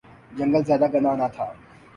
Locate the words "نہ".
1.19-1.27